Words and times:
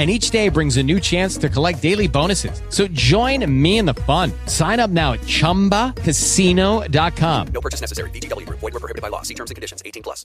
and 0.00 0.08
each 0.08 0.30
day 0.30 0.48
brings 0.48 0.78
a 0.78 0.82
new 0.82 0.98
chance 0.98 1.36
to 1.36 1.50
collect 1.50 1.82
daily 1.82 2.08
bonuses. 2.08 2.62
So 2.70 2.88
join 2.88 3.44
me 3.46 3.76
in 3.76 3.84
the 3.84 3.92
fun. 4.08 4.32
Sign 4.46 4.80
up 4.80 4.90
now 4.90 5.12
at 5.12 5.20
ChumbaCasino.com. 5.20 7.46
No 7.52 7.60
purchase 7.60 7.82
necessary. 7.82 8.08
VGW. 8.10 8.48
Void 8.48 8.72
were 8.72 8.80
prohibited 8.80 9.02
by 9.02 9.08
law. 9.08 9.20
See 9.20 9.34
terms 9.34 9.50
and 9.50 9.56
conditions. 9.56 9.82
18 9.84 10.02
plus. 10.02 10.24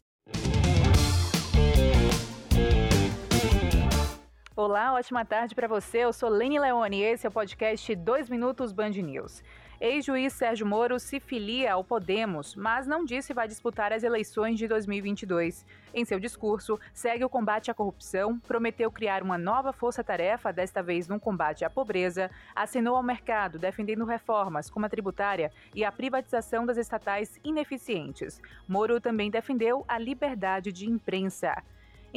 Olá, 4.58 4.94
ótima 4.94 5.26
tarde 5.26 5.54
para 5.54 5.68
você. 5.68 6.06
Eu 6.06 6.14
sou 6.14 6.30
Lene 6.30 6.58
Leone 6.58 7.00
e 7.00 7.04
esse 7.04 7.26
é 7.26 7.30
o 7.30 7.32
podcast 7.32 7.94
2 7.94 8.30
Minutos 8.30 8.72
Band 8.72 8.92
News. 8.92 9.44
Ex-juiz 9.80 10.32
Sérgio 10.32 10.66
Moro 10.66 10.98
se 10.98 11.20
filia 11.20 11.74
ao 11.74 11.84
Podemos, 11.84 12.56
mas 12.56 12.88
não 12.88 13.04
disse 13.04 13.28
se 13.28 13.34
vai 13.34 13.48
disputar 13.48 13.92
as 13.92 14.04
eleições 14.04 14.58
de 14.58 14.68
2022. 14.68 15.66
Em 15.94 16.06
seu 16.06 16.20
discurso, 16.20 16.80
segue 16.94 17.26
o 17.26 17.30
combate 17.30 17.72
à 17.72 17.74
corrupção, 17.74 18.40
prometeu 18.40 18.90
criar 18.90 19.22
uma 19.22 19.38
nova 19.38 19.74
força-tarefa, 19.74 20.54
desta 20.54 20.82
vez 20.82 21.08
no 21.08 21.20
combate 21.20 21.66
à 21.66 21.70
pobreza, 21.70 22.32
assinou 22.56 22.96
ao 22.96 23.04
mercado 23.04 23.60
defendendo 23.60 24.06
reformas 24.06 24.70
como 24.70 24.86
a 24.86 24.90
tributária 24.90 25.52
e 25.74 25.84
a 25.84 25.92
privatização 25.92 26.66
das 26.66 26.78
estatais 26.78 27.40
ineficientes. 27.44 28.42
Moro 28.68 29.02
também 29.02 29.30
defendeu 29.30 29.84
a 29.88 29.98
liberdade 29.98 30.72
de 30.72 30.90
imprensa. 30.90 31.64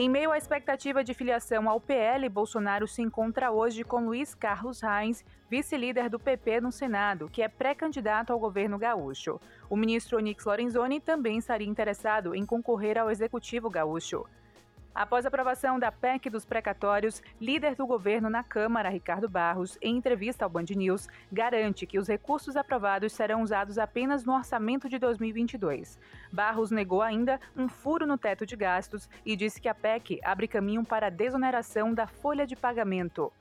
Em 0.00 0.08
meio 0.08 0.30
à 0.30 0.38
expectativa 0.38 1.02
de 1.02 1.12
filiação 1.12 1.68
ao 1.68 1.80
PL, 1.80 2.28
Bolsonaro 2.28 2.86
se 2.86 3.02
encontra 3.02 3.50
hoje 3.50 3.82
com 3.82 4.06
Luiz 4.06 4.32
Carlos 4.32 4.80
Reis, 4.80 5.24
vice-líder 5.50 6.08
do 6.08 6.20
PP 6.20 6.60
no 6.60 6.70
Senado, 6.70 7.28
que 7.28 7.42
é 7.42 7.48
pré-candidato 7.48 8.32
ao 8.32 8.38
governo 8.38 8.78
gaúcho. 8.78 9.41
O 9.69 9.74
ministro 9.76 10.19
Onyx 10.19 10.44
Lorenzoni 10.44 11.00
também 11.00 11.38
estaria 11.38 11.66
interessado 11.66 12.32
em 12.32 12.46
concorrer 12.46 12.96
ao 12.96 13.10
executivo 13.10 13.69
gaúcho. 13.69 14.24
Após 14.98 15.24
a 15.24 15.28
aprovação 15.28 15.78
da 15.78 15.92
PEC 15.92 16.28
dos 16.28 16.44
precatórios, 16.44 17.22
líder 17.41 17.77
do 17.77 17.86
governo 17.86 18.28
na 18.28 18.42
Câmara, 18.42 18.88
Ricardo 18.88 19.28
Barros, 19.28 19.78
em 19.80 19.96
entrevista 19.96 20.44
ao 20.44 20.50
Band 20.50 20.64
News, 20.74 21.08
garante 21.30 21.86
que 21.86 22.00
os 22.00 22.08
recursos 22.08 22.56
aprovados 22.56 23.12
serão 23.12 23.44
usados 23.44 23.78
apenas 23.78 24.24
no 24.24 24.34
orçamento 24.34 24.88
de 24.88 24.98
2022. 24.98 26.00
Barros 26.32 26.72
negou 26.72 27.00
ainda 27.00 27.41
um 27.56 27.69
furo 27.69 28.08
no 28.08 28.19
teto 28.19 28.44
de 28.44 28.56
gastos 28.56 29.08
e 29.24 29.36
disse 29.36 29.60
que 29.60 29.69
a 29.69 29.74
PEC 29.74 30.19
abre 30.24 30.48
caminho 30.48 30.84
para 30.84 31.06
a 31.06 31.10
desoneração 31.10 31.94
da 31.94 32.08
folha 32.08 32.44
de 32.44 32.56
pagamento. 32.56 33.32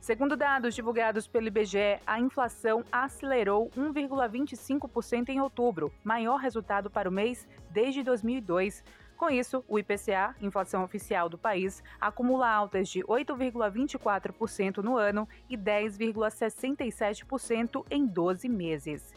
Segundo 0.00 0.36
dados 0.36 0.74
divulgados 0.74 1.26
pelo 1.26 1.46
IBGE, 1.48 1.98
a 2.06 2.20
inflação 2.20 2.84
acelerou 2.92 3.70
1,25% 3.70 5.30
em 5.30 5.40
outubro, 5.40 5.90
maior 6.04 6.36
resultado 6.36 6.90
para 6.90 7.08
o 7.08 7.12
mês 7.12 7.48
desde 7.70 8.02
2002. 8.02 8.84
Com 9.20 9.28
isso, 9.28 9.62
o 9.68 9.78
IPCA, 9.78 10.34
inflação 10.40 10.82
oficial 10.82 11.28
do 11.28 11.36
país, 11.36 11.84
acumula 12.00 12.48
altas 12.48 12.88
de 12.88 13.00
8,24% 13.00 14.78
no 14.78 14.96
ano 14.96 15.28
e 15.46 15.58
10,67% 15.58 17.84
em 17.90 18.06
12 18.06 18.48
meses. 18.48 19.12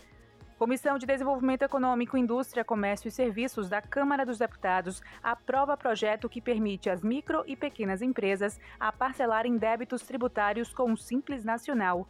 Comissão 0.59 0.97
de 0.97 1.05
Desenvolvimento 1.05 1.61
Econômico, 1.61 2.17
Indústria, 2.17 2.65
Comércio 2.65 3.07
e 3.07 3.11
Serviços 3.11 3.69
da 3.69 3.81
Câmara 3.81 4.25
dos 4.25 4.37
Deputados 4.37 5.01
aprova 5.23 5.77
projeto 5.77 6.27
que 6.27 6.41
permite 6.41 6.89
às 6.89 7.01
micro 7.01 7.45
e 7.47 7.55
pequenas 7.55 8.01
empresas 8.01 8.59
a 8.77 8.91
parcelarem 8.91 9.55
débitos 9.55 10.01
tributários 10.01 10.73
com 10.73 10.91
o 10.91 10.97
Simples 10.97 11.45
Nacional. 11.45 12.05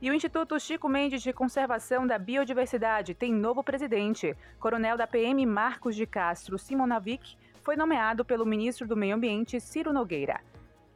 E 0.00 0.08
o 0.08 0.14
Instituto 0.14 0.60
Chico 0.60 0.88
Mendes 0.88 1.20
de 1.22 1.32
Conservação 1.32 2.06
da 2.06 2.16
Biodiversidade 2.18 3.14
tem 3.14 3.34
novo 3.34 3.64
presidente. 3.64 4.36
Coronel 4.60 4.96
da 4.96 5.08
PM 5.08 5.44
Marcos 5.44 5.96
de 5.96 6.06
Castro 6.06 6.56
Simonovic 6.56 7.36
foi 7.64 7.74
nomeado 7.74 8.24
pelo 8.24 8.46
ministro 8.46 8.86
do 8.86 8.96
Meio 8.96 9.16
Ambiente, 9.16 9.58
Ciro 9.58 9.92
Nogueira. 9.92 10.40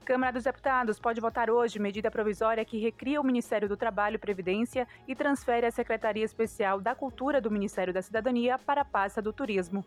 Câmara 0.05 0.33
dos 0.33 0.45
Deputados 0.45 1.01
pode 1.01 1.21
votar 1.21 1.51
hoje 1.51 1.81
medida 1.81 2.13
provisória 2.13 2.65
que 2.65 2.79
recria 2.79 3.21
o 3.21 3.25
Ministério 3.25 3.69
do 3.69 3.77
Trabalho 3.77 4.15
e 4.15 4.19
Previdência 4.19 4.87
e 5.09 5.17
transfere 5.17 5.67
a 5.67 5.73
Secretaria 5.73 6.25
Especial 6.25 6.81
da 6.81 6.95
Cultura 6.95 7.41
do 7.41 7.51
Ministério 7.51 7.93
da 7.93 8.03
Cidadania 8.03 8.57
para 8.57 8.83
a 8.83 8.85
pasta 8.85 9.21
do 9.21 9.33
Turismo. 9.33 9.85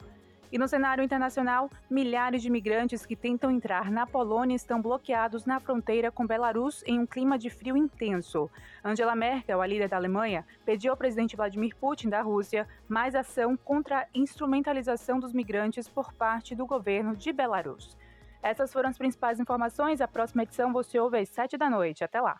E 0.56 0.58
no 0.58 0.70
cenário 0.70 1.04
internacional, 1.04 1.70
milhares 1.90 2.42
de 2.42 2.48
imigrantes 2.48 3.06
que 3.06 3.14
tentam 3.14 3.52
entrar 3.52 3.92
na 3.92 4.08
Polônia 4.08 4.56
estão 4.56 4.82
bloqueados 4.82 5.46
na 5.46 5.60
fronteira 5.60 6.10
com 6.10 6.26
Belarus 6.26 6.82
em 6.88 6.98
um 6.98 7.06
clima 7.06 7.38
de 7.38 7.50
frio 7.50 7.76
intenso. 7.76 8.50
Angela 8.82 9.18
Merkel, 9.18 9.62
a 9.62 9.68
líder 9.68 9.90
da 9.90 9.98
Alemanha, 9.98 10.46
pediu 10.66 10.94
ao 10.94 10.98
presidente 10.98 11.36
Vladimir 11.36 11.76
Putin 11.76 12.08
da 12.08 12.22
Rússia 12.22 12.66
mais 12.88 13.16
ação 13.16 13.58
contra 13.58 14.04
a 14.04 14.08
instrumentalização 14.16 15.20
dos 15.20 15.34
migrantes 15.34 15.90
por 15.90 16.14
parte 16.14 16.56
do 16.56 16.66
governo 16.66 17.18
de 17.18 17.34
Belarus. 17.34 17.98
Essas 18.42 18.72
foram 18.72 18.88
as 18.88 18.98
principais 18.98 19.42
informações. 19.42 20.00
A 20.00 20.08
próxima 20.08 20.44
edição 20.44 20.72
você 20.72 20.98
ouve 20.98 21.18
às 21.18 21.28
7 21.28 21.58
da 21.58 21.70
noite. 21.70 22.02
Até 22.02 22.22
lá. 22.22 22.40